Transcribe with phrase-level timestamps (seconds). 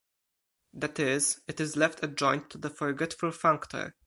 [0.73, 3.93] That is, it is left adjoint to the forgetful functor.